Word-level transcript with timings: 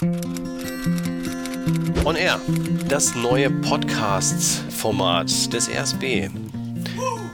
On 0.00 0.14
Air, 2.14 2.40
das 2.88 3.16
neue 3.16 3.50
Podcast-Format 3.50 5.52
des 5.52 5.68
RSB. 5.68 6.30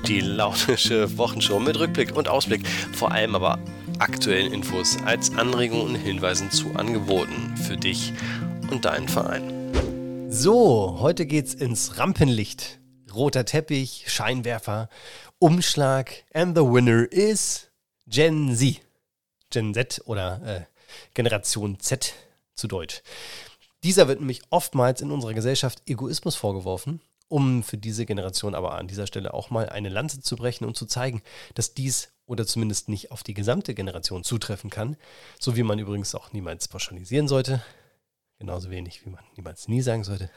Die 0.08 0.20
launische 0.20 1.18
Wochenshow 1.18 1.60
mit 1.60 1.78
Rückblick 1.78 2.16
und 2.16 2.26
Ausblick, 2.26 2.66
vor 2.66 3.12
allem 3.12 3.34
aber 3.34 3.58
aktuellen 3.98 4.50
Infos 4.50 4.96
als 5.04 5.36
Anregungen 5.36 5.88
und 5.88 5.96
Hinweisen 5.96 6.50
zu 6.50 6.74
Angeboten 6.74 7.54
für 7.58 7.76
dich 7.76 8.14
und 8.70 8.86
deinen 8.86 9.08
Verein. 9.08 10.30
So, 10.30 11.00
heute 11.00 11.26
geht's 11.26 11.52
ins 11.52 11.98
Rampenlicht. 11.98 12.80
Roter 13.14 13.44
Teppich, 13.44 14.04
Scheinwerfer, 14.06 14.88
Umschlag 15.38 16.24
and 16.32 16.56
the 16.56 16.64
winner 16.64 17.12
is 17.12 17.70
Gen 18.06 18.56
Z. 18.56 18.80
Gen 19.50 19.74
Z 19.74 20.00
oder 20.06 20.40
äh, 20.46 20.60
Generation 21.12 21.78
Z 21.78 22.14
zu 22.54 22.68
Deutsch. 22.68 23.02
Dieser 23.82 24.08
wird 24.08 24.20
nämlich 24.20 24.42
oftmals 24.50 25.00
in 25.02 25.10
unserer 25.10 25.34
Gesellschaft 25.34 25.82
Egoismus 25.86 26.36
vorgeworfen, 26.36 27.00
um 27.28 27.62
für 27.62 27.76
diese 27.76 28.06
Generation 28.06 28.54
aber 28.54 28.74
an 28.74 28.88
dieser 28.88 29.06
Stelle 29.06 29.34
auch 29.34 29.50
mal 29.50 29.68
eine 29.68 29.88
Lanze 29.88 30.20
zu 30.20 30.36
brechen 30.36 30.64
und 30.64 30.76
zu 30.76 30.86
zeigen, 30.86 31.22
dass 31.54 31.74
dies 31.74 32.10
oder 32.26 32.46
zumindest 32.46 32.88
nicht 32.88 33.10
auf 33.10 33.22
die 33.22 33.34
gesamte 33.34 33.74
Generation 33.74 34.24
zutreffen 34.24 34.70
kann, 34.70 34.96
so 35.38 35.56
wie 35.56 35.62
man 35.62 35.78
übrigens 35.78 36.14
auch 36.14 36.32
niemals 36.32 36.68
pauschalisieren 36.68 37.28
sollte. 37.28 37.62
Genauso 38.38 38.70
wenig, 38.70 39.04
wie 39.04 39.10
man 39.10 39.22
niemals 39.36 39.68
nie 39.68 39.82
sagen 39.82 40.04
sollte. 40.04 40.30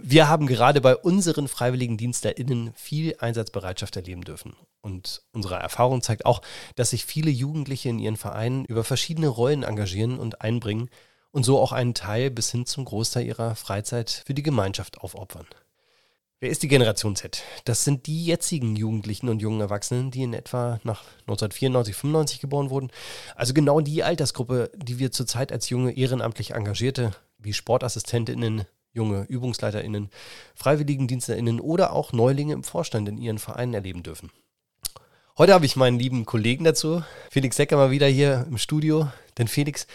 Wir 0.00 0.28
haben 0.28 0.46
gerade 0.46 0.80
bei 0.80 0.96
unseren 0.96 1.48
freiwilligen 1.48 1.96
DienstlerInnen 1.96 2.72
viel 2.74 3.16
Einsatzbereitschaft 3.18 3.96
erleben 3.96 4.22
dürfen. 4.22 4.56
Und 4.80 5.22
unsere 5.32 5.56
Erfahrung 5.56 6.02
zeigt 6.02 6.26
auch, 6.26 6.42
dass 6.74 6.90
sich 6.90 7.04
viele 7.04 7.30
Jugendliche 7.30 7.88
in 7.88 7.98
ihren 7.98 8.16
Vereinen 8.16 8.64
über 8.64 8.82
verschiedene 8.82 9.28
Rollen 9.28 9.62
engagieren 9.62 10.18
und 10.18 10.40
einbringen 10.40 10.90
und 11.36 11.42
so 11.42 11.60
auch 11.60 11.72
einen 11.72 11.92
Teil 11.92 12.30
bis 12.30 12.50
hin 12.50 12.64
zum 12.64 12.86
Großteil 12.86 13.26
ihrer 13.26 13.56
Freizeit 13.56 14.22
für 14.24 14.32
die 14.32 14.42
Gemeinschaft 14.42 15.02
aufopfern. 15.02 15.44
Wer 16.40 16.48
ist 16.48 16.62
die 16.62 16.68
Generation 16.68 17.14
Z? 17.14 17.42
Das 17.66 17.84
sind 17.84 18.06
die 18.06 18.24
jetzigen 18.24 18.74
Jugendlichen 18.74 19.28
und 19.28 19.42
jungen 19.42 19.60
Erwachsenen, 19.60 20.10
die 20.10 20.22
in 20.22 20.32
etwa 20.32 20.80
nach 20.82 21.04
1994, 21.26 21.94
95 21.94 22.40
geboren 22.40 22.70
wurden. 22.70 22.90
Also 23.34 23.52
genau 23.52 23.82
die 23.82 24.02
Altersgruppe, 24.02 24.70
die 24.76 24.98
wir 24.98 25.12
zurzeit 25.12 25.52
als 25.52 25.68
junge 25.68 25.92
ehrenamtlich 25.92 26.52
Engagierte 26.52 27.12
wie 27.36 27.52
Sportassistentinnen, 27.52 28.64
junge 28.94 29.24
Übungsleiterinnen, 29.24 30.08
Freiwilligendienstlerinnen 30.54 31.60
oder 31.60 31.92
auch 31.92 32.14
Neulinge 32.14 32.54
im 32.54 32.64
Vorstand 32.64 33.10
in 33.10 33.18
ihren 33.18 33.38
Vereinen 33.38 33.74
erleben 33.74 34.02
dürfen. 34.02 34.30
Heute 35.36 35.52
habe 35.52 35.66
ich 35.66 35.76
meinen 35.76 35.98
lieben 35.98 36.24
Kollegen 36.24 36.64
dazu, 36.64 37.02
Felix 37.30 37.56
Secker 37.56 37.76
mal 37.76 37.90
wieder 37.90 38.06
hier 38.06 38.46
im 38.48 38.56
Studio. 38.56 39.10
Denn 39.36 39.48
Felix, 39.48 39.86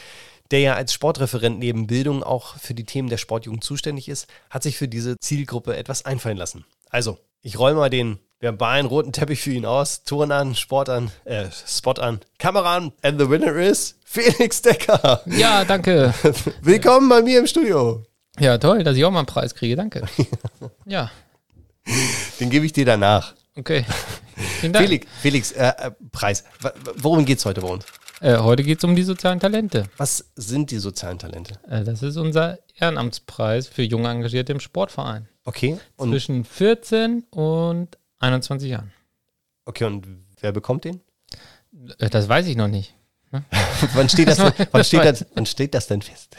der 0.52 0.60
ja 0.60 0.76
als 0.76 0.94
Sportreferent 0.94 1.60
neben 1.60 1.88
Bildung 1.88 2.24
auch 2.24 2.58
für 2.58 2.74
die 2.74 2.84
Themen 2.84 3.10
der 3.10 3.18
Sportjugend 3.18 3.64
zuständig 3.64 4.10
ist, 4.10 4.28
hat 4.50 4.64
sich 4.64 4.78
für 4.78 4.88
diese 4.88 5.18
Zielgruppe 5.20 5.76
etwas 5.76 6.06
einfallen 6.06 6.38
lassen. 6.38 6.66
Also, 6.90 7.18
ich 7.42 7.58
roll 7.58 7.74
mal 7.74 7.90
den 7.90 8.20
verbalen 8.40 8.86
roten 8.86 9.14
Teppich 9.14 9.42
für 9.42 9.52
ihn 9.52 9.66
aus, 9.66 10.04
Touren 10.04 10.32
an, 10.32 10.56
Sport 10.56 10.90
an, 10.90 11.12
äh, 11.26 11.46
Spot 11.68 11.94
an, 11.94 12.20
Kamera 12.38 12.76
an, 12.76 12.92
and 13.02 13.20
the 13.20 13.30
winner 13.30 13.56
is 13.56 13.96
Felix 14.04 14.62
Decker. 14.62 15.22
Ja, 15.28 15.64
danke. 15.64 16.14
Willkommen 16.62 17.08
bei 17.08 17.22
mir 17.22 17.40
im 17.40 17.48
Studio. 17.48 18.04
Ja, 18.40 18.58
toll, 18.58 18.84
dass 18.84 18.98
ich 18.98 19.06
auch 19.06 19.12
mal 19.12 19.20
einen 19.20 19.28
Preis 19.28 19.56
kriege, 19.56 19.76
danke. 19.76 20.06
Ja, 20.86 21.12
Den 22.40 22.50
gebe 22.50 22.66
ich 22.66 22.74
dir 22.74 22.86
danach. 22.86 23.34
okay. 23.58 23.86
Vielen 24.60 24.74
Dank. 24.74 24.86
Felix, 24.86 25.08
Felix 25.22 25.52
äh, 25.52 25.68
äh, 25.68 25.92
Preis. 26.12 26.44
Worum 26.96 27.26
geht 27.26 27.38
es 27.38 27.46
heute 27.46 27.62
bei 27.62 27.68
uns? 27.68 27.86
Äh, 28.22 28.38
heute 28.38 28.64
geht 28.64 28.78
es 28.78 28.84
um 28.84 28.96
die 28.96 29.02
sozialen 29.04 29.40
Talente. 29.40 29.86
Was 29.98 30.32
sind 30.36 30.70
die 30.70 30.78
sozialen 30.78 31.18
Talente? 31.18 31.56
Äh, 31.68 31.84
das 31.84 32.04
ist 32.04 32.18
unser 32.18 32.60
Ehrenamtspreis 32.76 33.68
für 33.68 33.82
junge 33.82 34.10
Engagierte 34.10 34.52
im 34.52 34.60
Sportverein. 34.60 35.28
Okay. 35.44 35.80
Und, 35.96 36.10
Zwischen 36.12 36.46
14 36.46 37.24
und 37.32 37.98
21 38.20 38.70
Jahren. 38.70 38.92
okay, 39.66 39.86
und 39.86 40.06
wer 40.40 40.52
bekommt 40.52 40.84
den? 40.86 41.02
Äh, 41.98 42.10
das 42.12 42.30
weiß 42.30 42.46
ich 42.46 42.56
noch 42.56 42.68
nicht. 42.68 42.94
wann, 43.94 44.08
steht 44.10 44.28
das, 44.28 44.38
denn- 44.38 44.68
wann, 44.72 44.84
steht 44.84 45.04
das, 45.06 45.26
wann 45.34 45.46
steht 45.48 45.74
das 45.74 45.88
denn 45.88 46.02
fest? 46.04 46.36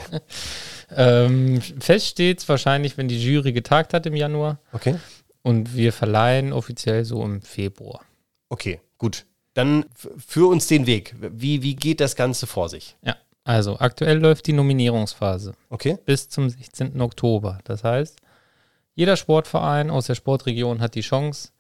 Ähm, 0.94 1.60
fest 1.80 2.06
steht 2.06 2.46
wahrscheinlich, 2.48 2.96
wenn 2.96 3.08
die 3.08 3.20
Jury 3.20 3.52
getagt 3.52 3.92
hat 3.94 4.06
im 4.06 4.14
Januar. 4.14 4.60
Okay. 4.72 4.96
Und 5.42 5.74
wir 5.74 5.92
verleihen 5.92 6.52
offiziell 6.52 7.04
so 7.04 7.24
im 7.24 7.42
Februar. 7.42 8.02
Okay, 8.50 8.80
gut. 8.98 9.24
Dann 9.54 9.84
führ 9.94 10.48
uns 10.48 10.66
den 10.66 10.86
Weg. 10.86 11.14
Wie, 11.20 11.62
wie 11.62 11.76
geht 11.76 12.00
das 12.00 12.16
Ganze 12.16 12.46
vor 12.46 12.68
sich? 12.68 12.96
Ja, 13.02 13.16
also 13.44 13.78
aktuell 13.78 14.18
läuft 14.18 14.46
die 14.46 14.52
Nominierungsphase. 14.52 15.54
Okay? 15.68 15.98
bis 16.04 16.28
zum 16.28 16.48
16. 16.48 17.00
Oktober. 17.00 17.58
Das 17.64 17.84
heißt, 17.84 18.18
jeder 18.94 19.16
Sportverein 19.16 19.90
aus 19.90 20.06
der 20.06 20.14
Sportregion 20.14 20.80
hat 20.80 20.94
die 20.94 21.00
Chance, 21.00 21.50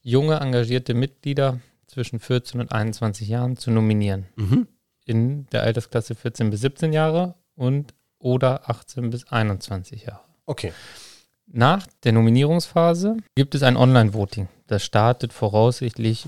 junge 0.00 0.36
engagierte 0.40 0.94
Mitglieder 0.94 1.60
zwischen 1.86 2.20
14 2.20 2.60
und 2.60 2.72
21 2.72 3.28
Jahren 3.28 3.56
zu 3.56 3.70
nominieren. 3.70 4.26
Mhm. 4.36 4.68
In 5.04 5.46
der 5.46 5.62
Altersklasse 5.62 6.14
14 6.14 6.50
bis 6.50 6.60
17 6.60 6.92
Jahre 6.92 7.34
und 7.54 7.94
oder 8.18 8.68
18 8.68 9.10
bis 9.10 9.26
21 9.28 10.04
Jahre. 10.04 10.24
Okay. 10.46 10.72
Nach 11.46 11.86
der 12.02 12.12
Nominierungsphase 12.12 13.16
gibt 13.36 13.54
es 13.54 13.62
ein 13.62 13.76
Online-Voting. 13.76 14.48
Das 14.66 14.84
startet 14.84 15.32
voraussichtlich 15.32 16.26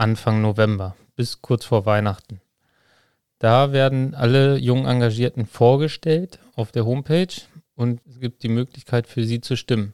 Anfang 0.00 0.40
November 0.40 0.96
bis 1.14 1.42
kurz 1.42 1.66
vor 1.66 1.84
Weihnachten. 1.84 2.40
Da 3.38 3.72
werden 3.72 4.14
alle 4.14 4.56
jungen 4.56 4.86
Engagierten 4.86 5.44
vorgestellt 5.44 6.38
auf 6.56 6.72
der 6.72 6.86
Homepage 6.86 7.34
und 7.74 8.00
es 8.08 8.18
gibt 8.18 8.42
die 8.42 8.48
Möglichkeit 8.48 9.06
für 9.06 9.24
sie 9.24 9.42
zu 9.42 9.56
stimmen. 9.56 9.92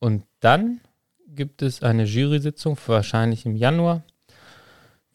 Und 0.00 0.24
dann 0.40 0.80
gibt 1.28 1.62
es 1.62 1.84
eine 1.84 2.02
Jury-Sitzung, 2.02 2.76
wahrscheinlich 2.86 3.46
im 3.46 3.54
Januar, 3.54 4.02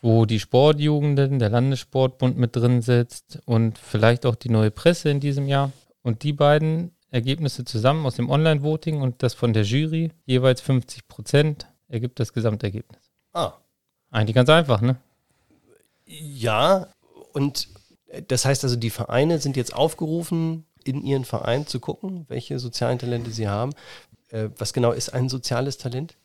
wo 0.01 0.25
die 0.25 0.39
Sportjugenden, 0.39 1.39
der 1.39 1.49
Landessportbund 1.49 2.37
mit 2.37 2.55
drin 2.55 2.81
sitzt 2.81 3.39
und 3.43 3.77
vielleicht 3.77 4.25
auch 4.25 4.35
die 4.35 4.49
neue 4.49 4.71
Presse 4.71 5.09
in 5.09 5.19
diesem 5.19 5.49
Jahr. 5.49 5.73
Und 6.01 6.23
die 6.23 6.31
beiden 6.31 6.95
Ergebnisse 7.11 7.65
zusammen 7.65 8.05
aus 8.05 8.15
dem 8.15 8.29
Online-Voting 8.29 9.01
und 9.01 9.21
das 9.21 9.33
von 9.33 9.51
der 9.51 9.63
Jury, 9.63 10.11
jeweils 10.25 10.61
50 10.61 11.09
Prozent, 11.09 11.67
ergibt 11.89 12.21
das 12.21 12.31
Gesamtergebnis. 12.31 13.11
Ah. 13.33 13.55
Eigentlich 14.15 14.35
ganz 14.35 14.47
einfach, 14.47 14.79
ne? 14.79 14.95
Ja, 16.05 16.87
und 17.33 17.67
äh, 18.07 18.21
das 18.25 18.45
heißt 18.45 18.63
also, 18.63 18.77
die 18.77 18.89
Vereine 18.89 19.39
sind 19.39 19.57
jetzt 19.57 19.75
aufgerufen, 19.75 20.63
in 20.85 21.03
ihren 21.03 21.25
Verein 21.25 21.67
zu 21.67 21.81
gucken, 21.81 22.23
welche 22.29 22.57
sozialen 22.59 22.97
Talente 22.97 23.31
sie 23.31 23.49
haben. 23.49 23.73
Äh, 24.29 24.49
was 24.57 24.71
genau 24.71 24.93
ist 24.93 25.09
ein 25.09 25.27
soziales 25.27 25.77
Talent? 25.77 26.15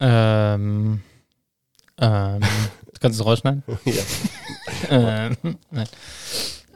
Ähm, 0.00 1.00
ähm, 1.96 2.40
kannst 3.00 3.18
du 3.18 3.22
es 3.22 3.26
rausschneiden? 3.26 3.62
ja. 3.86 4.02
ähm, 4.90 5.36
nein. 5.70 5.88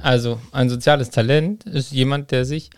Also, 0.01 0.41
ein 0.51 0.71
soziales 0.71 1.11
Talent 1.11 1.65
ist 1.65 1.93
jemand, 1.93 2.31
der 2.31 2.47
sich 2.47 2.71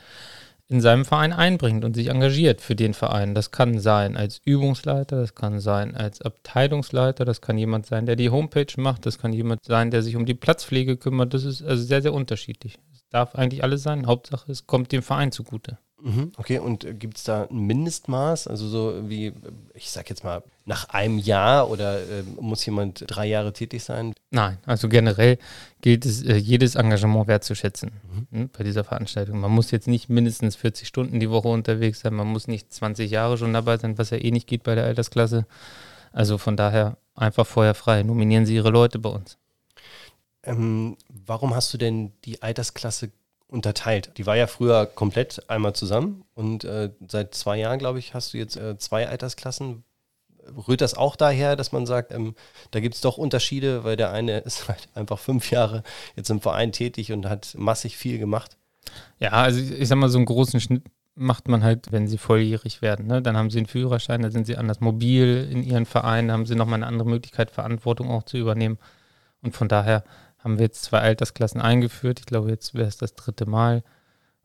in 0.69 0.81
seinem 0.81 1.05
Verein 1.05 1.33
einbringt 1.33 1.85
und 1.85 1.95
sich 1.95 2.09
engagiert 2.09 2.61
für 2.61 2.75
den 2.75 2.93
Verein. 2.93 3.35
Das 3.35 3.51
kann 3.53 3.79
sein 3.79 4.17
als 4.17 4.41
Übungsleiter, 4.45 5.21
das 5.21 5.35
kann 5.35 5.61
sein 5.61 5.95
als 5.95 6.21
Abteilungsleiter, 6.23 7.25
das 7.25 7.41
kann 7.41 7.57
jemand 7.57 7.87
sein, 7.87 8.07
der 8.07 8.17
die 8.17 8.31
Homepage 8.31 8.73
macht, 8.77 9.07
das 9.07 9.19
kann 9.19 9.33
jemand 9.33 9.65
sein, 9.65 9.91
der 9.91 10.03
sich 10.03 10.17
um 10.17 10.27
die 10.27 10.35
Platzpflege 10.35 10.97
kümmert. 10.97 11.35
Das 11.35 11.45
ist 11.45 11.63
also 11.63 11.83
sehr, 11.83 12.03
sehr 12.03 12.15
unterschiedlich. 12.15 12.79
Es 12.93 13.07
darf 13.11 13.37
eigentlich 13.37 13.63
alles 13.63 13.83
sein. 13.83 14.07
Hauptsache, 14.07 14.51
es 14.51 14.67
kommt 14.67 14.91
dem 14.91 15.03
Verein 15.03 15.31
zugute. 15.31 15.79
Mhm, 16.07 16.31
Okay, 16.37 16.61
und 16.61 16.85
äh, 16.85 16.95
gibt 16.95 17.17
es 17.17 17.25
da 17.25 17.49
ein 17.51 17.67
Mindestmaß? 17.67 18.47
Also 18.47 18.69
so 18.69 19.11
wie, 19.11 19.33
ich 19.75 19.91
sag 19.91 20.09
jetzt 20.09 20.23
mal, 20.23 20.45
nach 20.65 20.89
einem 20.91 21.19
Jahr 21.19 21.69
oder 21.69 21.99
äh, 21.99 22.23
muss 22.41 22.65
jemand 22.65 23.05
drei 23.09 23.27
Jahre 23.27 23.53
tätig 23.53 23.83
sein? 23.83 24.15
Nein, 24.31 24.59
also 24.67 24.89
generell 24.89 25.37
gilt 25.81 26.07
es, 26.07 26.23
äh, 26.23 26.37
jedes 26.37 26.77
Engagement 26.77 27.27
wertzuschätzen 27.27 27.91
ne, 28.31 28.49
bei 28.57 28.63
dieser 28.63 28.85
Veranstaltung. 28.85 29.41
Man 29.41 29.51
muss 29.51 29.73
jetzt 29.73 29.89
nicht 29.89 30.09
mindestens 30.09 30.55
40 30.55 30.87
Stunden 30.87 31.19
die 31.19 31.31
Woche 31.31 31.49
unterwegs 31.49 32.01
sein, 32.01 32.15
man 32.15 32.29
muss 32.29 32.47
nicht 32.47 32.73
20 32.73 33.11
Jahre 33.11 33.37
schon 33.37 33.53
dabei 33.53 33.77
sein, 33.77 33.99
was 33.99 34.11
ja 34.11 34.19
eh 34.19 34.31
nicht 34.31 34.47
geht 34.47 34.63
bei 34.63 34.77
der 34.77 34.85
Altersklasse. 34.85 35.45
Also 36.13 36.39
von 36.39 36.57
daher 36.57 36.99
einfach 37.17 37.47
vorher 37.49 37.75
frei. 37.75 38.05
Nominieren 38.05 38.47
Sie 38.47 38.55
Ihre 38.55 38.71
Leute 38.71 39.01
bei 39.01 39.11
uns. 39.11 39.39
Ähm, 40.45 40.97
warum 41.09 41.53
hast 41.53 41.75
du 41.75 41.79
denn 41.79 42.13
die 42.25 42.43
Altersklasse 42.43 43.11
unterteilt? 43.49 44.13
Die 44.17 44.27
war 44.27 44.37
ja 44.37 44.47
früher 44.47 44.87
komplett 44.87 45.49
einmal 45.49 45.75
zusammen 45.75 46.25
und 46.35 46.65
äh, 46.65 46.91
seit 47.09 47.35
zwei 47.35 47.59
Jahren, 47.59 47.79
glaube 47.79 47.99
ich, 47.99 48.15
hast 48.15 48.35
du 48.35 48.39
jetzt 48.39 48.57
äh, 48.57 48.77
zwei 48.79 49.09
Altersklassen. 49.09 49.85
Rührt 50.69 50.81
das 50.81 50.95
auch 50.95 51.17
daher, 51.17 51.57
dass 51.57 51.73
man 51.73 51.87
sagt, 51.87 52.13
ähm, 52.13 52.35
da 52.71 52.81
gibt 52.81 52.95
es 52.95 53.01
doch 53.01 53.19
Unterschiede, 53.19 53.83
weil 53.85 53.97
der 53.97 54.13
eine 54.13 54.39
ist 54.39 54.69
halt 54.69 54.89
einfach 54.95 55.19
fünf 55.19 55.51
Jahre 55.51 55.83
jetzt 56.15 56.31
im 56.31 56.41
Verein 56.41 56.73
tätig 56.73 57.13
und 57.13 57.29
hat 57.29 57.55
massig 57.57 57.97
viel 57.97 58.19
gemacht? 58.19 58.57
Ja, 59.19 59.31
also 59.31 59.61
ich, 59.61 59.73
ich 59.73 59.89
sag 59.89 59.97
mal, 59.97 60.09
so 60.09 60.19
einen 60.19 60.27
großen 60.27 60.61
Schnitt 60.61 60.83
macht 61.17 61.49
man 61.49 61.65
halt, 61.65 61.91
wenn 61.93 62.07
sie 62.07 62.19
volljährig 62.19 62.83
werden. 62.83 63.07
Ne? 63.07 63.23
Dann 63.23 63.37
haben 63.37 63.51
sie 63.51 63.59
einen 63.59 63.67
Führerschein, 63.67 64.23
dann 64.23 64.31
sind 64.31 64.47
sie 64.47 64.57
anders 64.57 64.81
mobil 64.81 65.49
in 65.51 65.63
ihren 65.63 65.87
Verein, 65.87 66.29
dann 66.29 66.35
haben 66.35 66.47
sie 66.47 66.55
nochmal 66.55 66.79
eine 66.79 66.87
andere 66.87 67.09
Möglichkeit, 67.09 67.51
Verantwortung 67.51 68.11
auch 68.11 68.23
zu 68.23 68.37
übernehmen. 68.37 68.79
Und 69.43 69.57
von 69.57 69.69
daher 69.69 70.05
haben 70.47 70.59
wir 70.59 70.67
jetzt 70.67 70.85
zwei 70.85 71.01
Altersklassen 71.01 71.61
eingeführt. 71.61 72.21
Ich 72.21 72.27
glaube, 72.27 72.51
jetzt 72.51 72.73
wäre 72.75 72.87
es 72.87 72.97
das 72.97 73.17
dritte 73.17 73.47
Mal. 73.47 73.83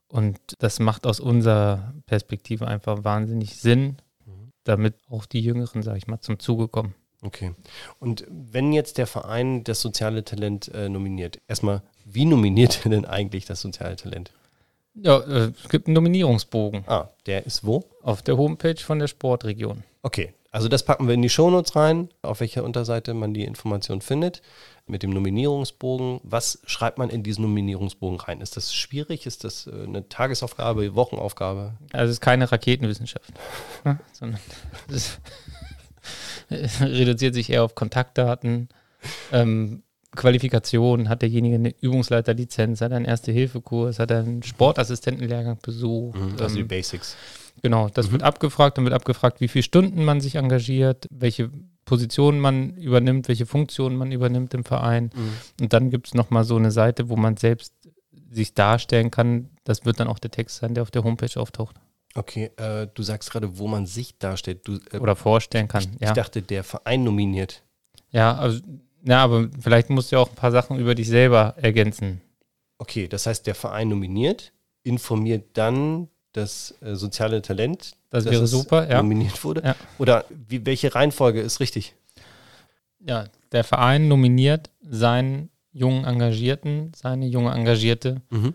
Und 0.08 0.40
das 0.58 0.80
macht 0.80 1.06
aus 1.06 1.20
unserer 1.20 1.94
Perspektive 2.08 2.68
einfach 2.68 3.04
wahnsinnig 3.04 3.56
Sinn, 3.58 3.98
Mhm. 4.26 4.52
damit 4.64 4.96
auch 5.10 5.28
die 5.28 5.42
Jüngeren, 5.42 5.84
sage 5.84 6.00
ich 6.00 6.08
mal, 6.08 6.20
zum 6.20 6.40
Zuge 6.40 6.68
kommen. 6.68 6.96
Okay. 7.22 7.54
Und 8.00 8.26
wenn 8.30 8.74
jetzt 8.74 8.98
der 8.98 9.06
Verein 9.06 9.64
das 9.64 9.80
soziale 9.80 10.24
Talent 10.26 10.70
äh, 10.70 10.90
nominiert, 10.90 11.40
erstmal, 11.48 11.84
wie 12.04 12.26
nominiert 12.26 12.80
er 12.84 12.90
denn 12.90 13.06
eigentlich 13.06 13.46
das 13.46 13.62
soziale 13.62 13.96
Talent? 13.96 14.32
Ja, 14.96 15.20
äh, 15.20 15.52
es 15.64 15.70
gibt 15.70 15.86
einen 15.86 15.94
Nominierungsbogen 15.94 16.84
Ah, 16.88 17.10
der 17.28 17.46
ist 17.46 17.64
wo? 17.64 17.86
auf 18.02 18.24
der 18.24 18.38
Homepage 18.38 18.76
von 18.82 18.98
der 18.98 19.06
Sportregion. 19.08 19.84
Okay, 20.02 20.34
also 20.52 20.68
das 20.68 20.84
packen 20.84 21.08
wir 21.08 21.14
in 21.14 21.22
die 21.22 21.30
Shownotes 21.30 21.78
rein, 21.78 22.10
auf 22.22 22.42
welcher 22.42 22.66
Unterseite 22.66 23.14
man 23.14 23.34
die 23.34 23.46
Information 23.46 24.02
findet, 24.02 24.42
mit 24.86 25.02
dem 25.02 25.12
Nominierungsbogen. 25.12 26.20
Was 26.24 26.60
schreibt 26.66 26.98
man 26.98 27.10
in 27.10 27.24
diesen 27.24 27.44
Nominierungsbogen 27.44 28.20
rein? 28.20 28.42
Ist 28.42 28.58
das 28.58 28.74
schwierig? 28.74 29.26
Ist 29.26 29.46
das 29.46 29.68
äh, 29.68 29.72
eine 29.72 30.10
Tagesaufgabe, 30.10 30.94
Wochenaufgabe? 30.94 31.76
Also 31.94 32.06
es 32.06 32.18
ist 32.18 32.22
keine 32.22 32.52
Raketenwissenschaft, 32.52 33.32
ne? 33.86 34.00
sondern 34.12 34.42
es 34.90 35.20
reduziert 36.82 37.34
sich 37.34 37.50
eher 37.50 37.64
auf 37.64 37.74
Kontaktdaten, 37.74 38.68
ähm, 39.32 39.84
Qualifikation, 40.14 41.08
hat 41.08 41.22
derjenige 41.22 41.56
eine 41.56 41.74
Übungsleiterlizenz, 41.80 42.82
hat 42.82 42.92
er 42.92 42.98
einen 42.98 43.06
Erste-Hilfe-Kurs, 43.06 44.00
hat 44.00 44.12
er 44.12 44.20
einen 44.20 44.44
Sportassistentenlehrgang 44.44 45.60
besucht. 45.62 46.20
Also 46.42 46.56
die 46.56 46.62
ähm, 46.62 46.68
Basics. 46.68 47.16
Genau, 47.62 47.90
das 47.90 48.12
wird 48.12 48.24
abgefragt, 48.24 48.78
dann 48.78 48.86
wird 48.86 48.94
abgefragt, 48.94 49.42
wie 49.42 49.48
viele 49.48 49.64
Stunden 49.64 50.04
man 50.04 50.22
sich 50.22 50.36
engagiert, 50.36 51.08
welche 51.12 51.52
Position 51.86 52.40
man 52.40 52.76
übernimmt, 52.78 53.28
welche 53.28 53.46
Funktionen 53.46 53.98
man 53.98 54.12
übernimmt 54.12 54.54
im 54.54 54.64
Verein. 54.64 55.12
Und 55.60 55.74
dann 55.74 55.90
gibt 55.90 56.08
es 56.08 56.14
nochmal 56.14 56.44
so 56.44 56.56
eine 56.56 56.72
Seite, 56.72 57.10
wo 57.10 57.16
man 57.16 57.38
selbst 57.38 57.74
sich 58.30 58.54
darstellen 58.54 59.12
kann. 59.12 59.50
Das 59.64 59.86
wird 59.86 60.00
dann 60.00 60.08
auch 60.08 60.20
der 60.20 60.32
Text 60.32 60.58
sein, 60.58 60.74
der 60.74 60.84
auf 60.84 60.92
der 60.92 61.04
Homepage 61.04 61.40
auftaucht. 61.40 61.76
Okay, 62.16 62.52
äh, 62.58 62.88
du 62.94 63.04
sagst 63.04 63.32
gerade, 63.32 63.58
wo 63.58 63.68
man 63.68 63.86
sich 63.86 64.18
darstellt. 64.18 64.68
Du, 64.68 64.80
äh, 64.92 64.98
Oder 65.00 65.16
vorstellen 65.16 65.68
kann. 65.68 65.84
ich 66.00 66.02
Ja, 66.02 66.14
dachte, 66.14 66.42
der 66.42 66.64
Verein 66.64 67.04
nominiert. 67.04 67.64
ja, 68.10 68.36
also, 68.36 68.62
ja, 69.04 69.24
aber 69.24 69.50
vielleicht 69.60 69.90
musst 69.90 70.12
du 70.12 70.18
ja 70.18 70.22
auch 70.22 70.30
ein 70.30 70.36
paar 70.36 70.52
Sachen 70.52 70.78
über 70.78 70.94
dich 70.94 71.08
selber 71.08 71.56
ergänzen. 71.58 72.22
Okay, 72.78 73.08
das 73.08 73.26
heißt, 73.26 73.48
der 73.48 73.56
Verein 73.56 73.90
nominiert, 73.90 74.52
informiert 74.84 75.58
dann 75.58 76.08
das 76.34 76.74
äh, 76.82 76.96
soziale 76.96 77.42
Talent, 77.42 77.94
Das 78.10 78.26
wäre 78.26 78.48
super, 78.48 78.90
ja. 78.90 78.98
nominiert 79.02 79.44
wurde. 79.44 79.62
Ja. 79.64 79.76
Oder 79.98 80.26
wie, 80.48 80.66
welche 80.66 80.94
Reihenfolge 80.96 81.42
ist 81.42 81.60
richtig? 81.60 81.96
Ja, 83.00 83.26
der 83.52 83.64
Verein 83.64 84.08
nominiert 84.08 84.70
seinen 84.82 85.50
jungen 85.74 86.06
Engagierten, 86.06 86.92
seine 86.96 87.26
junge 87.28 87.52
Engagierte 87.52 88.22
Mhm. 88.30 88.54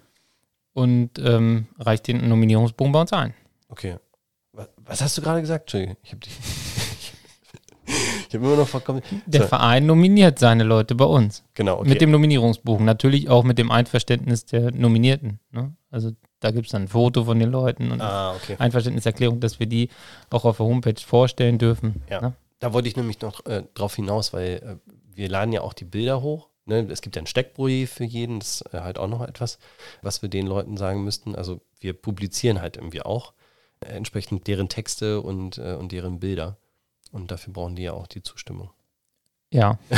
und 0.72 1.18
ähm, 1.18 1.66
reicht 1.78 2.06
den 2.08 2.28
Nominierungsbogen 2.28 2.92
bei 2.92 3.00
uns 3.00 3.12
ein. 3.12 3.34
Okay. 3.68 3.96
Was, 4.52 4.68
was 4.78 5.00
hast 5.02 5.18
du 5.18 5.22
gerade 5.22 5.40
gesagt? 5.40 5.62
Entschuldigung, 5.64 5.96
ich 6.02 6.10
habe 6.12 6.20
dich. 6.20 6.32
ich 8.28 8.34
habe 8.34 8.46
immer 8.46 8.56
noch 8.56 8.68
vollkommen. 8.68 9.02
Der 9.26 9.42
So, 9.42 9.48
Verein 9.48 9.86
nominiert 9.86 10.38
seine 10.38 10.64
Leute 10.64 10.94
bei 10.94 11.04
uns. 11.04 11.42
genau, 11.54 11.80
okay. 11.80 11.88
Mit 11.88 12.00
dem 12.00 12.10
Nominierungsbogen. 12.10 12.84
Natürlich 12.86 13.28
auch 13.28 13.44
mit 13.44 13.58
dem 13.58 13.70
Einverständnis 13.70 14.44
der 14.46 14.72
Nominierten. 14.72 15.40
Ne? 15.50 15.74
Also 15.90 16.12
da 16.40 16.50
gibt 16.50 16.66
es 16.66 16.72
dann 16.72 16.82
ein 16.82 16.88
Foto 16.88 17.24
von 17.24 17.38
den 17.38 17.50
Leuten 17.50 17.92
und 17.92 18.00
ah, 18.00 18.34
okay. 18.34 18.56
Einverständniserklärung, 18.58 19.40
dass 19.40 19.58
wir 19.58 19.66
die 19.66 19.88
auch 20.30 20.44
auf 20.44 20.58
der 20.58 20.66
Homepage 20.66 21.00
vorstellen 21.00 21.58
dürfen. 21.58 22.02
Ja. 22.10 22.20
Ne? 22.20 22.34
Da 22.58 22.72
wollte 22.72 22.88
ich 22.88 22.96
nämlich 22.96 23.20
noch 23.20 23.44
äh, 23.46 23.64
drauf 23.74 23.96
hinaus, 23.96 24.32
weil 24.32 24.80
äh, 24.86 24.92
wir 25.14 25.28
laden 25.28 25.52
ja 25.52 25.62
auch 25.62 25.72
die 25.72 25.84
Bilder 25.84 26.22
hoch. 26.22 26.48
Ne? 26.66 26.86
Es 26.90 27.00
gibt 27.02 27.16
ja 27.16 27.20
einen 27.20 27.26
Steckbrief 27.26 27.92
für 27.92 28.04
jeden, 28.04 28.40
das 28.40 28.60
ist 28.60 28.74
äh, 28.74 28.80
halt 28.80 28.98
auch 28.98 29.08
noch 29.08 29.22
etwas, 29.22 29.58
was 30.02 30.22
wir 30.22 30.28
den 30.28 30.46
Leuten 30.46 30.76
sagen 30.76 31.04
müssten. 31.04 31.34
Also 31.34 31.60
wir 31.80 31.94
publizieren 31.94 32.60
halt 32.60 32.76
irgendwie 32.76 33.02
auch 33.02 33.32
äh, 33.80 33.88
entsprechend 33.88 34.46
deren 34.46 34.68
Texte 34.68 35.20
und, 35.20 35.58
äh, 35.58 35.74
und 35.74 35.92
deren 35.92 36.20
Bilder. 36.20 36.56
Und 37.12 37.30
dafür 37.30 37.52
brauchen 37.52 37.76
die 37.76 37.84
ja 37.84 37.92
auch 37.92 38.06
die 38.06 38.22
Zustimmung. 38.22 38.70
Ja. 39.50 39.78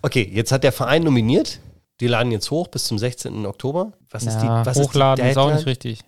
Okay, 0.00 0.28
jetzt 0.32 0.52
hat 0.52 0.64
der 0.64 0.72
Verein 0.72 1.02
nominiert. 1.02 1.58
Die 2.00 2.06
laden 2.06 2.30
jetzt 2.32 2.50
hoch 2.50 2.68
bis 2.68 2.84
zum 2.84 2.98
16. 2.98 3.46
Oktober. 3.46 3.92
Was 4.10 4.24
ist 4.24 4.38
die, 4.38 4.46
ja 4.46 4.64
was 4.64 4.78
hochladen 4.78 5.24
ist, 5.24 5.30
ist, 5.30 5.34
die 5.34 5.40
auch 5.40 5.44
Deadline? 5.46 5.56
nicht 5.56 5.66
richtig. 5.66 6.00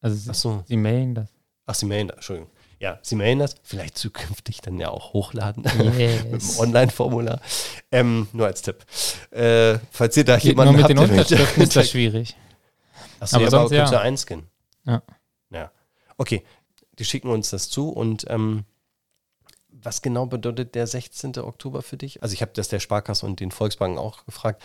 Also 0.00 0.16
sie, 0.16 0.30
Ach 0.30 0.34
so. 0.34 0.64
sie 0.66 0.76
mailen 0.76 1.14
das. 1.14 1.28
Ach, 1.66 1.74
sie 1.74 1.86
mailen 1.86 2.08
das, 2.08 2.16
Entschuldigung. 2.16 2.50
Ja, 2.78 2.98
sie 3.02 3.14
mailen 3.14 3.38
das. 3.38 3.54
Vielleicht 3.62 3.96
zukünftig 3.96 4.60
dann 4.60 4.78
ja 4.78 4.88
auch 4.88 5.12
hochladen. 5.12 5.64
Yes. 5.96 6.24
mit 6.30 6.42
dem 6.42 6.58
Online-Formular. 6.58 7.40
Ähm, 7.92 8.28
nur 8.32 8.46
als 8.46 8.62
Tipp. 8.62 8.84
Äh, 9.30 9.78
falls 9.90 10.16
ihr 10.16 10.24
da 10.24 10.36
Geht 10.36 10.56
nur 10.56 10.64
jemanden 10.64 10.74
mit 10.74 10.82
habt, 10.82 10.90
den 10.90 10.98
Unterschriften 10.98 11.62
ist 11.62 11.76
das 11.76 11.90
schwierig. 11.90 12.36
Achso, 13.20 13.36
aber 13.36 13.44
ja, 13.44 13.48
aber 13.48 13.58
sonst 13.58 13.70
könnt 13.70 13.90
ja. 13.90 13.98
ihr 13.98 14.00
einscannen. 14.00 14.46
Ja. 14.84 15.02
Ja. 15.50 15.70
Okay, 16.16 16.42
die 16.98 17.04
schicken 17.04 17.28
uns 17.28 17.50
das 17.50 17.70
zu 17.70 17.88
und 17.88 18.26
ähm, 18.28 18.64
was 19.68 20.02
genau 20.02 20.26
bedeutet 20.26 20.74
der 20.74 20.86
16. 20.86 21.38
Oktober 21.38 21.82
für 21.82 21.96
dich? 21.96 22.22
Also 22.22 22.34
ich 22.34 22.42
habe 22.42 22.52
das 22.54 22.68
der 22.68 22.80
Sparkasse 22.80 23.26
und 23.26 23.40
den 23.40 23.50
Volksbanken 23.50 23.98
auch 23.98 24.24
gefragt. 24.24 24.62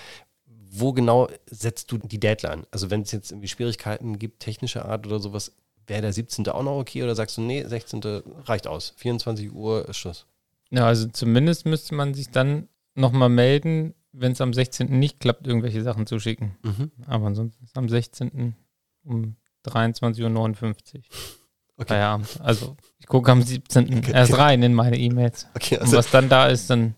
Wo 0.70 0.94
genau 0.94 1.30
setzt 1.46 1.92
du 1.92 1.98
die 1.98 2.20
Deadline? 2.20 2.66
Also 2.72 2.90
wenn 2.90 3.02
es 3.02 3.12
jetzt 3.12 3.32
irgendwie 3.32 3.48
Schwierigkeiten 3.48 4.20
gibt, 4.20 4.42
technischer 4.42 4.86
Art 4.86 5.06
oder 5.06 5.20
sowas, 5.20 5.54
wäre 5.88 6.02
der 6.02 6.14
17. 6.14 6.48
auch 6.50 6.64
noch 6.64 6.80
okay 6.80 7.04
oder 7.04 7.16
sagst 7.16 7.38
du, 7.38 7.42
nee, 7.42 7.64
16. 7.64 8.02
reicht 8.46 8.68
aus. 8.68 8.94
24 8.98 9.54
Uhr 9.54 9.88
ist 9.88 9.98
Schluss. 9.98 10.26
Ja, 10.70 10.86
also 10.86 11.08
zumindest 11.08 11.66
müsste 11.66 11.96
man 11.96 12.14
sich 12.14 12.30
dann 12.30 12.68
nochmal 12.96 13.30
melden, 13.30 13.94
wenn 14.12 14.34
es 14.34 14.42
am 14.42 14.54
16. 14.54 15.00
nicht 15.00 15.20
klappt, 15.20 15.48
irgendwelche 15.48 15.82
Sachen 15.84 16.08
zu 16.08 16.20
schicken. 16.20 16.58
Mhm. 16.64 16.92
Aber 17.06 17.28
ansonsten 17.28 17.64
ist 17.64 17.78
am 17.78 17.88
16. 17.88 18.56
um 19.04 19.36
23.59 19.66 20.96
Uhr. 20.96 21.02
Okay. 21.78 21.94
Feierabend. 21.94 22.42
Also 22.42 22.76
ich 23.00 23.06
gucke 23.06 23.32
am 23.32 23.42
17. 23.42 24.00
Okay. 24.00 24.12
erst 24.12 24.38
rein 24.38 24.64
in 24.64 24.74
meine 24.74 24.98
E-Mails. 24.98 25.48
Okay, 25.56 25.76
Und 25.76 25.84
also, 25.84 25.98
was 25.98 26.10
dann 26.10 26.28
da 26.28 26.48
ist, 26.48 26.70
dann 26.70 26.96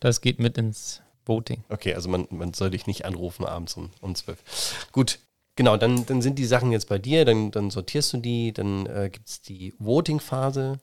das 0.00 0.20
geht 0.20 0.38
mit 0.38 0.56
ins 0.58 1.02
Voting. 1.26 1.64
okay, 1.68 1.94
also 1.94 2.08
man, 2.08 2.26
man 2.30 2.52
soll 2.52 2.70
dich 2.70 2.86
nicht 2.86 3.04
anrufen 3.04 3.44
abends 3.44 3.76
um, 3.76 3.90
um 4.00 4.14
12. 4.14 4.88
Gut, 4.92 5.18
genau, 5.56 5.76
dann, 5.76 6.04
dann 6.06 6.22
sind 6.22 6.38
die 6.38 6.44
Sachen 6.44 6.72
jetzt 6.72 6.88
bei 6.88 6.98
dir, 6.98 7.24
dann, 7.24 7.50
dann 7.50 7.70
sortierst 7.70 8.12
du 8.12 8.16
die, 8.18 8.52
dann 8.52 8.86
äh, 8.86 9.10
gibt 9.10 9.28
es 9.28 9.40
die 9.42 9.74
Voting-Phase. 9.78 10.78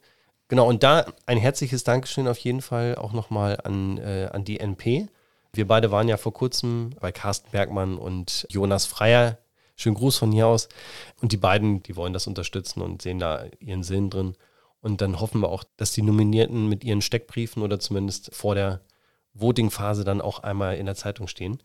Genau, 0.48 0.68
und 0.68 0.84
da 0.84 1.06
ein 1.26 1.38
herzliches 1.38 1.84
Dankeschön 1.84 2.28
auf 2.28 2.38
jeden 2.40 2.62
Fall 2.62 2.96
auch 2.96 3.14
nochmal 3.14 3.60
an, 3.64 3.98
äh, 3.98 4.30
an 4.32 4.44
die 4.44 4.60
NP. 4.60 5.08
Wir 5.54 5.68
beide 5.68 5.92
waren 5.92 6.08
ja 6.08 6.18
vor 6.18 6.34
kurzem 6.34 6.92
bei 7.00 7.12
Carsten 7.12 7.52
Bergmann 7.52 7.98
und 7.98 8.46
Jonas 8.50 8.86
Freier. 8.86 9.38
Schönen 9.76 9.96
Gruß 9.96 10.18
von 10.18 10.32
hier 10.32 10.48
aus. 10.48 10.70
Und 11.22 11.32
die 11.32 11.38
beiden, 11.38 11.84
die 11.84 11.96
wollen 11.96 12.14
das 12.14 12.28
unterstützen 12.28 12.82
und 12.82 13.02
sehen 13.02 13.20
da 13.20 13.46
ihren 13.60 13.84
Sinn 13.84 14.10
drin. 14.10 14.36
Und 14.82 15.02
dann 15.02 15.20
hoffen 15.20 15.42
wir 15.42 15.50
auch, 15.50 15.64
dass 15.78 15.94
die 15.94 16.02
Nominierten 16.02 16.68
mit 16.68 16.84
ihren 16.84 17.02
Steckbriefen 17.02 17.64
oder 17.64 17.80
zumindest 17.80 18.34
vor 18.34 18.56
der 18.56 18.82
Voting-Phase 19.34 20.04
dann 20.04 20.22
auch 20.22 20.40
einmal 20.40 20.78
in 20.78 20.86
der 20.86 20.96
Zeitung 20.96 21.28
stehen. 21.28 21.62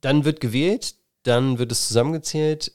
Dann 0.00 0.24
wird 0.24 0.40
gewählt, 0.40 0.94
dann 1.22 1.58
wird 1.58 1.72
es 1.72 1.88
zusammengezählt. 1.88 2.72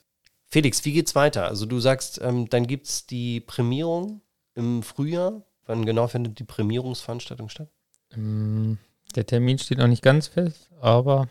Felix, 0.48 0.84
wie 0.86 0.94
geht's 0.94 1.16
weiter? 1.16 1.46
Also 1.48 1.66
du 1.66 1.80
sagst, 1.80 2.20
ähm, 2.22 2.50
dann 2.50 2.68
gibt 2.68 2.88
es 2.88 3.06
die 3.06 3.40
Prämierung 3.40 4.22
im 4.56 4.84
Frühjahr. 4.84 5.44
Wann 5.66 5.86
genau 5.86 6.08
findet 6.08 6.40
die 6.40 6.44
Prämierungsveranstaltung 6.44 7.48
statt? 7.50 7.70
Ähm, 8.14 8.78
Der 9.16 9.26
Termin 9.26 9.58
steht 9.60 9.78
noch 9.78 9.88
nicht 9.88 10.02
ganz 10.04 10.28
fest, 10.28 10.70
aber 10.82 11.30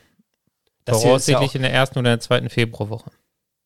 Das 0.84 0.98
ist 0.98 1.02
ja 1.02 1.08
voraussichtlich 1.08 1.50
auch, 1.50 1.54
in 1.56 1.62
der 1.62 1.72
ersten 1.72 1.98
oder 1.98 2.10
der 2.10 2.20
zweiten 2.20 2.48
Februarwoche. 2.48 3.10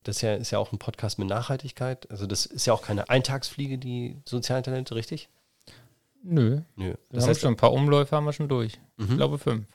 das 0.03 0.21
hier 0.21 0.37
ist 0.37 0.51
ja 0.51 0.59
auch 0.59 0.73
ein 0.73 0.79
Podcast 0.79 1.19
mit 1.19 1.29
Nachhaltigkeit. 1.29 2.11
Also 2.11 2.27
das 2.27 2.47
ist 2.47 2.67
ja 2.67 2.73
auch 2.73 2.83
keine 2.83 3.09
Eintagsfliege, 3.09 3.79
die 3.79 4.17
sozialen 4.27 4.65
Talente, 4.65 4.95
richtig? 4.97 5.29
Nö, 6.27 6.63
Nö. 6.77 6.95
Das 7.11 7.29
heißt, 7.29 7.43
schon 7.43 7.53
ein 7.53 7.57
paar 7.57 7.73
Umläufe 7.73 8.17
haben 8.17 8.25
wir 8.25 8.33
schon 8.33 8.49
durch. 8.49 8.81
Ich 8.97 9.09
mhm. 9.09 9.17
glaube 9.17 9.39
fünf. 9.39 9.67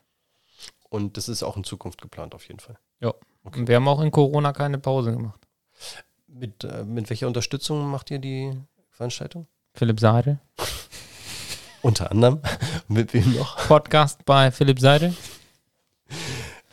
und 0.89 1.15
das 1.15 1.29
ist 1.29 1.43
auch 1.43 1.55
in 1.55 1.63
Zukunft 1.63 2.01
geplant 2.01 2.33
auf 2.33 2.47
jeden 2.47 2.59
Fall. 2.59 2.77
Ja. 2.99 3.13
Okay. 3.43 3.59
Und 3.59 3.67
wir 3.67 3.75
haben 3.75 3.87
auch 3.87 4.01
in 4.01 4.09
Corona 4.09 4.51
keine 4.51 4.79
Pause 4.79 5.13
gemacht. 5.13 5.39
Mit, 6.27 6.63
äh, 6.63 6.83
mit 6.83 7.09
welcher 7.09 7.27
Unterstützung 7.27 7.89
macht 7.89 8.09
ihr 8.09 8.19
die 8.19 8.51
Veranstaltung? 8.89 9.47
Philipp 9.73 9.99
Seidel. 9.99 10.39
Unter 11.83 12.11
anderem. 12.11 12.41
mit 12.87 13.13
wem 13.13 13.35
noch? 13.35 13.67
Podcast 13.67 14.25
bei 14.25 14.51
Philipp 14.51 14.79
Seidel. 14.79 15.15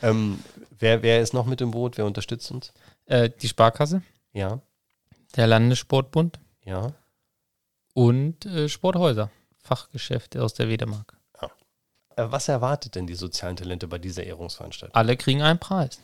Ähm, 0.03 0.39
wer, 0.79 1.03
wer 1.03 1.21
ist 1.21 1.35
noch 1.35 1.45
mit 1.47 1.61
im 1.61 1.71
Boot? 1.71 1.99
Wer 1.99 2.07
unterstützt 2.07 2.51
uns? 2.51 2.73
Äh, 3.05 3.31
die 3.31 3.49
Sparkasse, 3.49 4.03
Ja, 4.33 4.61
der 5.37 5.47
Landessportbund 5.47 6.41
ja. 6.65 6.93
und 7.95 8.47
äh, 8.47 8.69
Sporthäuser. 8.69 9.31
Fachgeschäfte 9.67 10.43
aus 10.43 10.55
der 10.55 10.69
Wedemark. 10.69 11.17
Äh, 12.17 12.25
was 12.31 12.49
erwartet 12.49 12.95
denn 12.95 13.07
die 13.07 13.15
sozialen 13.15 13.57
Talente 13.57 13.87
bei 13.87 13.99
dieser 13.99 14.25
Ehrungsveranstaltung? 14.25 14.95
Alle 14.95 15.17
kriegen 15.17 15.43
einen 15.43 15.59
Preis. 15.59 16.01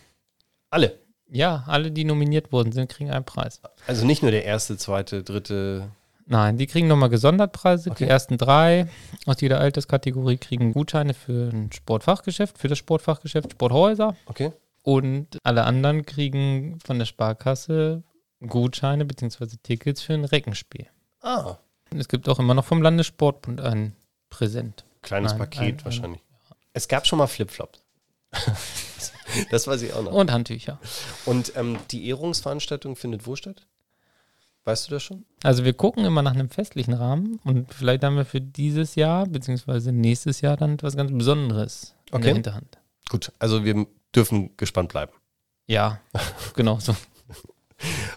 Alle. 0.70 0.98
Ja, 1.28 1.64
alle, 1.66 1.90
die 1.90 2.04
nominiert 2.04 2.52
worden 2.52 2.72
sind, 2.72 2.90
kriegen 2.90 3.10
einen 3.10 3.24
Preis. 3.24 3.60
Also 3.86 4.04
nicht 4.04 4.22
nur 4.22 4.30
der 4.30 4.44
erste, 4.44 4.76
zweite, 4.76 5.22
dritte. 5.22 5.88
Nein, 6.26 6.58
die 6.58 6.66
kriegen 6.66 6.88
nochmal 6.88 7.08
Gesondertpreise. 7.08 7.90
Okay. 7.90 8.04
Die 8.04 8.10
ersten 8.10 8.36
drei 8.36 8.86
aus 9.24 9.40
jeder 9.40 9.58
Alterskategorie 9.58 10.36
kriegen 10.36 10.74
Gutscheine 10.74 11.14
für 11.14 11.50
ein 11.50 11.72
Sportfachgeschäft, 11.72 12.58
für 12.58 12.68
das 12.68 12.78
Sportfachgeschäft 12.78 13.52
Sporthäuser. 13.52 14.14
Okay. 14.26 14.52
Und 14.82 15.38
alle 15.42 15.64
anderen 15.64 16.04
kriegen 16.04 16.78
von 16.84 16.98
der 16.98 17.06
Sparkasse 17.06 18.02
Gutscheine 18.46 19.04
bzw. 19.04 19.56
Tickets 19.62 20.02
für 20.02 20.14
ein 20.14 20.24
Reckenspiel. 20.24 20.86
Ah, 21.20 21.56
es 21.98 22.08
gibt 22.08 22.28
auch 22.28 22.38
immer 22.38 22.54
noch 22.54 22.64
vom 22.64 22.82
Landessportbund 22.82 23.60
ein 23.60 23.94
Präsent. 24.30 24.84
kleines 25.02 25.32
Nein, 25.32 25.38
Paket 25.38 25.60
ein- 25.60 25.78
ein- 25.78 25.84
wahrscheinlich. 25.84 26.20
Es 26.72 26.88
gab 26.88 27.06
schon 27.06 27.18
mal 27.18 27.26
Flipflops. 27.26 27.80
das 29.50 29.66
weiß 29.66 29.82
ich 29.82 29.92
auch 29.92 30.02
noch. 30.02 30.12
Und 30.12 30.30
Handtücher. 30.32 30.78
Und 31.26 31.52
ähm, 31.56 31.78
die 31.90 32.06
Ehrungsveranstaltung 32.08 32.96
findet 32.96 33.26
wo 33.26 33.36
statt? 33.36 33.66
Weißt 34.64 34.86
du 34.88 34.94
das 34.94 35.02
schon? 35.02 35.24
Also 35.42 35.64
wir 35.64 35.72
gucken 35.74 36.04
immer 36.04 36.22
nach 36.22 36.32
einem 36.34 36.48
festlichen 36.48 36.94
Rahmen 36.94 37.40
und 37.44 37.72
vielleicht 37.74 38.04
haben 38.04 38.16
wir 38.16 38.24
für 38.24 38.40
dieses 38.40 38.94
Jahr 38.94 39.26
bzw. 39.26 39.90
nächstes 39.92 40.40
Jahr 40.40 40.56
dann 40.56 40.74
etwas 40.74 40.96
ganz 40.96 41.10
Besonderes 41.12 41.94
in 42.10 42.14
Okay. 42.16 42.24
der 42.24 42.34
Hinterhand. 42.34 42.78
Gut, 43.08 43.32
also 43.40 43.64
wir 43.64 43.86
dürfen 44.14 44.56
gespannt 44.56 44.90
bleiben. 44.90 45.12
Ja, 45.66 46.00
genau 46.54 46.78
so. 46.78 46.94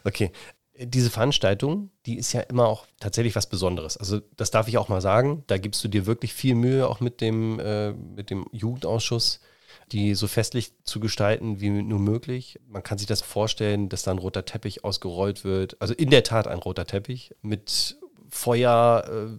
Okay. 0.03 0.31
Diese 0.77 1.09
Veranstaltung, 1.09 1.89
die 2.05 2.17
ist 2.17 2.33
ja 2.33 2.41
immer 2.41 2.67
auch 2.67 2.85
tatsächlich 2.99 3.35
was 3.35 3.47
Besonderes. 3.47 3.95
Also 3.95 4.19
das 4.35 4.51
darf 4.51 4.67
ich 4.67 4.77
auch 4.77 4.89
mal 4.89 4.99
sagen. 5.01 5.43
Da 5.47 5.57
gibst 5.57 5.83
du 5.83 5.87
dir 5.87 6.05
wirklich 6.05 6.33
viel 6.33 6.55
Mühe, 6.55 6.87
auch 6.89 6.99
mit 6.99 7.21
dem, 7.21 7.59
äh, 7.59 7.93
mit 7.93 8.29
dem 8.29 8.45
Jugendausschuss, 8.51 9.39
die 9.91 10.15
so 10.15 10.27
festlich 10.27 10.73
zu 10.83 10.99
gestalten 10.99 11.61
wie 11.61 11.69
nur 11.69 11.99
möglich. 11.99 12.59
Man 12.67 12.83
kann 12.83 12.97
sich 12.97 13.07
das 13.07 13.21
vorstellen, 13.21 13.87
dass 13.87 14.03
da 14.03 14.11
ein 14.11 14.17
roter 14.17 14.43
Teppich 14.43 14.83
ausgerollt 14.83 15.45
wird. 15.45 15.77
Also 15.81 15.93
in 15.93 16.09
der 16.09 16.23
Tat 16.23 16.47
ein 16.47 16.59
roter 16.59 16.85
Teppich 16.85 17.33
mit 17.41 17.97
Feuer, 18.29 19.05
äh, 19.07 19.37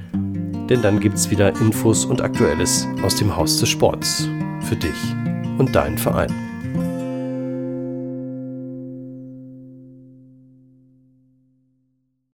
denn 0.69 0.81
dann 0.81 1.01
gibt's 1.01 1.29
wieder 1.29 1.49
Infos 1.59 2.05
und 2.05 2.21
Aktuelles 2.21 2.87
aus 3.03 3.17
dem 3.17 3.35
Haus 3.35 3.59
des 3.59 3.67
Sports. 3.67 4.29
Für 4.61 4.77
dich 4.77 4.95
und 5.57 5.75
deinen 5.75 5.97
Verein. 5.97 6.46